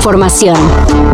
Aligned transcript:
información. 0.00 0.56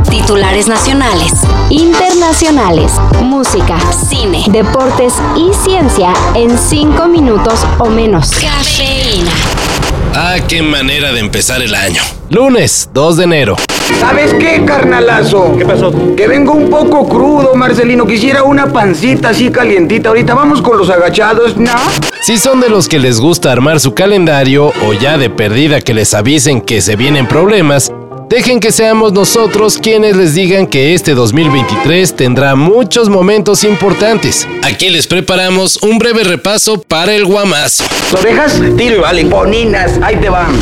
Titulares 0.08 0.68
nacionales, 0.68 1.32
internacionales, 1.70 2.92
música, 3.20 3.76
cine, 4.08 4.44
deportes 4.48 5.14
y 5.34 5.52
ciencia 5.52 6.12
en 6.36 6.56
cinco 6.56 7.08
minutos 7.08 7.66
o 7.80 7.86
menos. 7.86 8.30
Cafeína. 8.30 9.32
Ah, 10.14 10.36
qué 10.46 10.62
manera 10.62 11.12
de 11.12 11.18
empezar 11.18 11.62
el 11.62 11.74
año. 11.74 12.00
Lunes 12.30 12.88
2 12.94 13.16
de 13.16 13.24
enero. 13.24 13.56
¿Sabes 13.98 14.32
qué, 14.34 14.64
carnalazo? 14.64 15.56
¿Qué 15.58 15.66
pasó? 15.66 15.92
Que 16.16 16.28
vengo 16.28 16.52
un 16.52 16.70
poco 16.70 17.08
crudo, 17.08 17.56
Marcelino. 17.56 18.06
Quisiera 18.06 18.44
una 18.44 18.72
pancita 18.72 19.30
así 19.30 19.50
calientita. 19.50 20.10
Ahorita 20.10 20.34
vamos 20.34 20.62
con 20.62 20.78
los 20.78 20.90
agachados, 20.90 21.56
¿no? 21.56 21.72
Si 22.22 22.38
son 22.38 22.60
de 22.60 22.68
los 22.68 22.88
que 22.88 23.00
les 23.00 23.20
gusta 23.20 23.50
armar 23.50 23.80
su 23.80 23.94
calendario 23.94 24.72
o 24.86 24.92
ya 24.92 25.18
de 25.18 25.28
perdida 25.28 25.80
que 25.80 25.92
les 25.92 26.14
avisen 26.14 26.60
que 26.60 26.80
se 26.82 26.94
vienen 26.94 27.26
problemas, 27.26 27.92
dejen 28.28 28.60
que 28.60 28.72
seamos 28.72 29.12
nosotros 29.12 29.78
quienes 29.78 30.16
les 30.16 30.34
digan 30.34 30.66
que 30.66 30.94
este 30.94 31.14
2023 31.14 32.14
tendrá 32.16 32.54
muchos 32.54 33.08
momentos 33.08 33.64
importantes. 33.64 34.46
Aquí 34.62 34.90
les 34.90 35.06
preparamos 35.06 35.82
un 35.82 35.98
breve 35.98 36.24
repaso 36.24 36.80
para 36.80 37.14
el 37.14 37.24
guamazo. 37.24 37.84
Orejas, 38.18 38.60
tiro 38.76 38.96
y 38.96 39.00
vale. 39.00 39.24
Boninas, 39.24 39.92
ahí 40.02 40.16
te 40.16 40.28
van. 40.28 40.56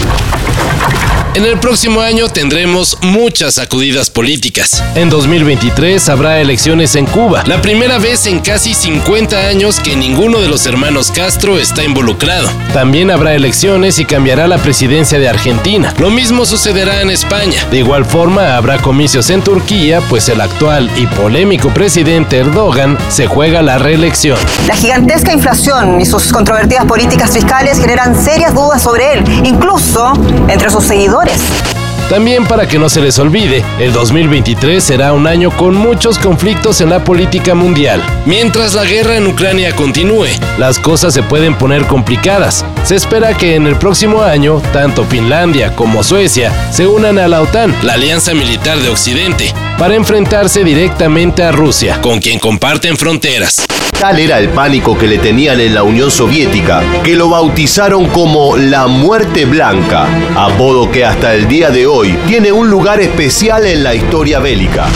En 1.35 1.45
el 1.45 1.59
próximo 1.59 2.01
año 2.01 2.29
tendremos 2.29 2.97
muchas 3.03 3.55
sacudidas 3.55 4.09
políticas. 4.09 4.85
En 4.95 5.11
2023 5.11 6.09
habrá 6.09 6.39
elecciones 6.41 6.95
en 6.95 7.07
Cuba, 7.07 7.43
la 7.47 7.61
primera 7.61 7.99
vez 7.99 8.27
en 8.27 8.39
casi 8.39 8.73
50 8.73 9.49
años 9.49 9.81
que 9.81 9.97
ninguno 9.97 10.39
de 10.39 10.47
los 10.49 10.65
hermanos 10.65 11.11
Castro 11.11 11.59
está 11.59 11.83
involucrado. 11.83 12.49
También 12.73 13.11
habrá 13.11 13.35
elecciones 13.35 13.99
y 13.99 14.05
cambiará 14.05 14.47
la 14.47 14.59
presidencia 14.59 15.19
de 15.19 15.29
Argentina. 15.29 15.93
Lo 15.99 16.09
mismo 16.09 16.47
sucederá 16.47 17.03
en 17.03 17.11
España. 17.11 17.67
De 17.69 17.79
igual 17.79 18.05
forma 18.05 18.57
habrá 18.57 18.79
comicios 18.79 19.29
en 19.31 19.43
Turquía, 19.43 20.01
pues 20.09 20.29
el 20.29 20.41
actual 20.41 20.89
y 20.97 21.09
polémico 21.09 21.71
presidente 21.71 22.39
Erdogan 22.39 22.97
se 23.09 23.27
juega 23.27 23.61
la 23.61 23.79
reelección. 23.79 24.39
La 24.69 24.77
gigantesca 24.77 25.33
inflación 25.33 26.01
y 26.01 26.07
sus 26.07 26.33
controvertidas 26.33 26.85
políticas 26.85 27.33
fiscales 27.33 27.81
generan 27.81 28.15
serias 28.15 28.55
dudas 28.55 28.81
sobre 28.81 29.15
él, 29.15 29.25
incluso 29.43 30.13
entre 30.47 30.71
sus 30.71 30.85
seguidores. 30.85 31.24
motores. 31.25 31.74
También 32.09 32.45
para 32.45 32.69
que 32.69 32.79
no 32.79 32.91
se 32.91 33.01
les 33.01 33.19
olvide, 33.19 33.65
el 33.81 33.93
2023 33.93 34.85
será 34.85 35.15
un 35.15 35.27
año 35.27 35.51
con 35.51 35.75
muchos 35.75 36.19
conflictos 36.19 36.83
en 36.83 36.91
la 36.91 37.03
política 37.03 37.55
mundial. 37.55 38.03
Mientras 38.27 38.75
la 38.75 38.85
guerra 38.85 39.17
en 39.17 39.27
Ucrania 39.27 39.75
continúe, 39.75 40.27
las 40.59 40.79
cosas 40.79 41.15
se 41.15 41.23
pueden 41.23 41.57
poner 41.57 41.87
complicadas. 41.87 42.65
Se 42.85 42.95
espera 42.95 43.35
que 43.35 43.55
en 43.55 43.67
el 43.67 43.77
próximo 43.77 44.23
año, 44.23 44.61
tanto 44.73 45.05
Finlandia 45.05 45.75
como 45.75 46.05
Suecia 46.05 46.53
se 46.71 46.87
unan 46.87 47.19
a 47.19 47.27
la 47.27 47.41
OTAN, 47.41 47.75
la 47.83 47.95
alianza 47.95 48.35
militar 48.35 48.79
de 48.79 48.91
Occidente, 48.91 49.53
para 49.79 49.95
enfrentarse 49.95 50.63
directamente 50.63 51.43
a 51.43 51.53
Rusia, 51.53 52.01
con 52.03 52.21
quien 52.21 52.39
comparten 52.39 52.99
fronteras. 52.99 53.67
Tal 53.99 54.19
era 54.19 54.39
el 54.39 54.51
pánico 54.51 54.99
que 54.99 55.07
le 55.07 55.19
tenían 55.19 55.61
en 55.61 55.75
la 55.75 55.83
Unión 55.83 56.11
Soviética, 56.11 56.83
que 57.03 57.17
lo 57.17 57.31
bautizaron 57.31 58.07
como 58.07 58.57
la 58.57 58.87
muerte 58.87 59.47
blanca, 59.47 60.07
apodo 60.37 60.91
que 60.91 61.05
hasta 61.05 61.33
el 61.33 61.49
día 61.49 61.71
de 61.71 61.87
hoy 61.87 61.94
tiene 62.27 62.51
un 62.51 62.69
lugar 62.69 63.01
especial 63.01 63.65
en 63.67 63.85
la 63.85 63.95
historia 63.95 64.41
bélica. 64.41 64.87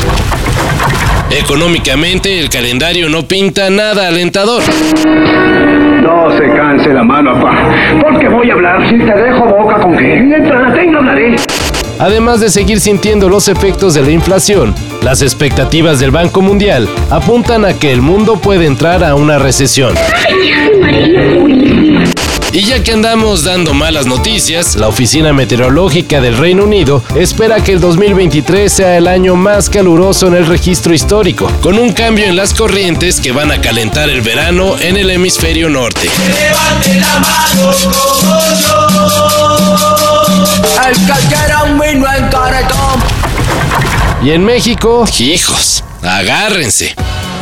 Económicamente, 1.31 2.41
el 2.41 2.49
calendario 2.49 3.09
no 3.09 3.23
pinta 3.23 3.71
nada 3.71 4.09
alentador. 4.09 4.63
No 6.03 6.37
se 6.37 6.53
canse 6.57 6.93
la 6.93 7.05
mano, 7.05 7.35
papá. 7.35 7.73
Porque 8.01 8.29
voy 8.29 8.51
a 8.51 8.55
hablar. 8.55 8.89
Si 8.91 8.99
te 8.99 9.05
dejo 9.05 9.45
boca 9.45 9.81
con 9.81 9.97
que 9.97 10.17
mientras 10.17 10.61
la 10.61 10.75
tenga 10.75 10.99
hablaré. 10.99 11.37
Además 12.01 12.41
de 12.41 12.51
seguir 12.51 12.81
sintiendo 12.81 13.29
los 13.29 13.47
efectos 13.49 13.95
de 13.95 14.03
la 14.03 14.11
inflación, 14.11 14.75
las 15.03 15.23
expectativas 15.23 16.01
del 16.01 16.11
Banco 16.11 16.43
Mundial 16.43 16.89
apuntan 17.11 17.65
a 17.65 17.75
que 17.75 17.93
el 17.93 18.03
mundo 18.03 18.41
puede 18.41 18.67
entrar 18.67 19.05
a 19.05 19.15
una 19.15 19.39
recesión. 19.39 19.95
Y 22.53 22.63
ya 22.65 22.83
que 22.83 22.93
andamos 22.93 23.45
dando 23.45 23.75
malas 23.75 24.07
noticias, 24.07 24.75
la 24.77 24.89
Oficina 24.89 25.35
Meteorológica 25.35 26.21
del 26.21 26.37
Reino 26.39 26.65
Unido 26.65 27.03
espera 27.15 27.63
que 27.63 27.73
el 27.73 27.81
2023 27.81 28.73
sea 28.73 28.97
el 28.97 29.07
año 29.07 29.37
más 29.37 29.69
caluroso 29.69 30.29
en 30.29 30.35
el 30.35 30.47
registro 30.47 30.95
histórico, 30.95 31.51
con 31.61 31.79
un 31.79 31.93
cambio 31.93 32.25
en 32.25 32.37
las 32.37 32.55
corrientes 32.55 33.21
que 33.21 33.33
van 33.33 33.53
a 33.53 33.61
calentar 33.61 34.09
el 34.09 34.23
verano 34.23 34.79
en 34.79 34.97
el 34.97 35.11
hemisferio 35.11 35.69
norte. 35.69 36.09
Y 44.23 44.31
en 44.31 44.45
México, 44.45 45.05
hijos, 45.19 45.85
agárrense. 46.03 46.95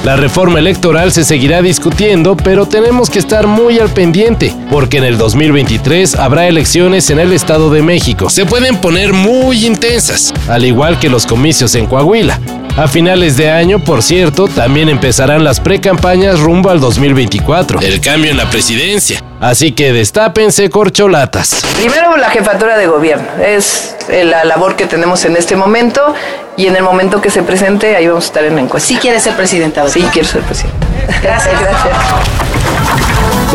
La 0.07 0.15
reforma 0.15 0.61
electoral 0.61 1.11
se 1.11 1.25
seguirá 1.25 1.63
discutiendo, 1.63 2.37
pero 2.37 2.65
tenemos 2.65 3.11
que 3.11 3.19
estar 3.19 3.49
muy 3.49 3.81
al 3.81 3.89
pendiente, 3.89 4.55
porque 4.71 4.99
en 4.99 5.05
el 5.05 5.19
2023 5.19 6.15
habrá 6.15 6.47
elecciones 6.47 7.11
en 7.11 7.19
el 7.19 7.33
Estado 7.33 7.71
de 7.71 7.83
México. 7.83 8.31
Se 8.31 8.47
pueden 8.47 8.77
poner 8.77 9.13
muy 9.13 9.67
intensas, 9.67 10.33
al 10.47 10.65
igual 10.65 11.01
que 11.01 11.11
los 11.11 11.27
comicios 11.27 11.75
en 11.75 11.87
Coahuila. 11.87 12.39
A 12.77 12.89
finales 12.89 13.39
de 13.39 13.51
año, 13.51 13.79
por 13.79 14.03
cierto, 14.03 14.49
también 14.49 14.91
empezarán 14.91 15.43
las 15.43 15.61
precampañas 15.61 16.41
rumbo 16.41 16.69
al 16.69 16.79
2024. 16.79 17.81
El 17.81 18.03
cambio 18.03 18.31
en 18.31 18.37
la 18.37 18.51
presidencia. 18.51 19.23
Así 19.41 19.73
que 19.73 19.95
destápense 19.95 20.69
corcholatas. 20.69 21.63
Primero 21.79 22.19
la 22.19 22.29
jefatura 22.29 22.77
de 22.77 22.87
gobierno, 22.87 23.27
es 23.43 23.97
la 24.11 24.45
labor 24.45 24.77
que 24.77 24.85
tenemos 24.85 25.25
en 25.25 25.37
este 25.37 25.57
momento 25.57 26.15
y 26.59 26.67
en 26.67 26.77
el 26.77 26.83
momento 26.83 27.23
que 27.23 27.31
se 27.31 27.43
presente 27.43 27.97
ahí 27.97 28.09
vamos 28.09 28.25
a 28.25 28.27
estar 28.27 28.45
en 28.45 28.57
la 28.57 28.61
encuesta. 28.61 28.89
Sí 28.89 28.97
quiere 28.97 29.21
ser 29.21 29.35
presidenta. 29.37 29.89
Sí 29.89 30.05
quiero 30.13 30.29
ser 30.29 30.43
presidenta. 30.43 30.87
Gracias, 31.23 31.59
gracias. 31.59 32.56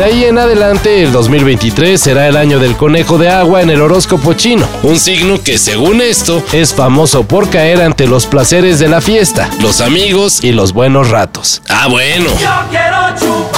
De 0.02 0.08
ahí 0.08 0.24
en 0.24 0.40
adelante, 0.40 1.04
el 1.04 1.12
2023 1.12 2.02
será 2.02 2.28
el 2.28 2.36
año 2.36 2.58
del 2.58 2.76
conejo 2.76 3.20
de 3.20 3.30
agua 3.30 3.62
en 3.62 3.70
el 3.70 3.84
horóscopo 3.84 4.34
chino, 4.34 4.68
un 4.82 4.98
signo 4.98 5.40
que 5.44 5.60
según 5.60 6.02
esto 6.02 6.44
es 6.54 6.74
famoso 6.74 7.22
por 7.22 7.52
caer 7.52 7.84
ante 7.84 8.08
los 8.08 8.26
placeres 8.26 8.80
de 8.80 8.88
la 8.88 9.00
fiesta, 9.00 9.48
los 9.60 9.80
amigos 9.80 10.44
y 10.44 10.54
los 10.54 10.74
buenos 10.74 11.12
ratos. 11.12 11.62
Ah, 11.70 11.86
bueno. 11.88 12.32
Yo 12.40 12.50
quiero 12.72 12.98
chupar 13.20 13.51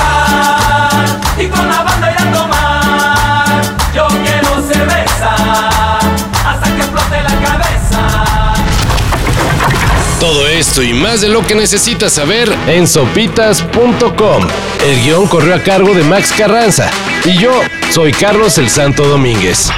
Todo 10.23 10.47
esto 10.47 10.81
y 10.81 10.93
más 10.93 11.19
de 11.19 11.27
lo 11.27 11.45
que 11.45 11.53
necesitas 11.53 12.13
saber 12.13 12.49
en 12.67 12.87
sopitas.com. 12.87 14.47
El 14.81 15.03
guion 15.03 15.27
corrió 15.27 15.53
a 15.53 15.59
cargo 15.59 15.93
de 15.93 16.01
Max 16.03 16.31
Carranza 16.37 16.89
y 17.25 17.37
yo 17.37 17.51
soy 17.91 18.13
Carlos 18.13 18.57
el 18.57 18.69
Santo 18.69 19.05
Domínguez. 19.05 19.69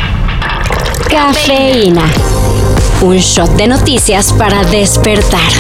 Cafeína. 1.10 2.06
Un 3.02 3.18
shot 3.18 3.56
de 3.56 3.68
noticias 3.68 4.34
para 4.34 4.64
despertar. 4.66 5.52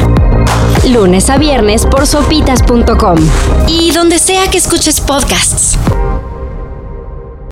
Lunes 0.87 1.31
a 1.31 1.39
viernes 1.39 1.87
por 1.87 2.05
sopitas.com. 2.05 3.17
Y 3.67 3.89
donde 3.89 4.19
sea 4.19 4.51
que 4.51 4.59
escuches 4.59 5.01
podcasts. 5.01 5.79